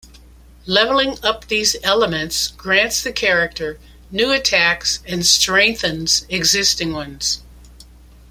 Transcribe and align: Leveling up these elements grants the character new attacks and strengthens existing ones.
Leveling 0.65 1.23
up 1.23 1.45
these 1.47 1.75
elements 1.83 2.47
grants 2.47 3.03
the 3.03 3.13
character 3.13 3.77
new 4.09 4.31
attacks 4.31 4.97
and 5.07 5.23
strengthens 5.23 6.25
existing 6.27 6.91
ones. 6.93 7.43